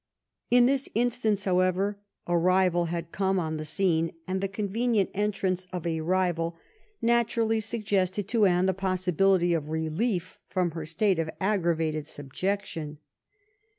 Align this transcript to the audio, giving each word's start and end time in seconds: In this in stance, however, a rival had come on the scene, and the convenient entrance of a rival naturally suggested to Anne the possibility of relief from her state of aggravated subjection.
In 0.49 0.65
this 0.65 0.89
in 0.95 1.11
stance, 1.11 1.45
however, 1.45 1.99
a 2.25 2.35
rival 2.35 2.85
had 2.85 3.11
come 3.11 3.37
on 3.37 3.57
the 3.57 3.63
scene, 3.65 4.11
and 4.27 4.41
the 4.41 4.47
convenient 4.47 5.11
entrance 5.13 5.67
of 5.71 5.85
a 5.85 6.01
rival 6.01 6.57
naturally 7.03 7.59
suggested 7.59 8.27
to 8.29 8.47
Anne 8.47 8.65
the 8.65 8.73
possibility 8.73 9.53
of 9.53 9.69
relief 9.69 10.39
from 10.49 10.71
her 10.71 10.87
state 10.87 11.19
of 11.19 11.29
aggravated 11.39 12.07
subjection. 12.07 12.97